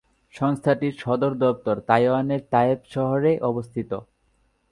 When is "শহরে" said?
2.93-3.31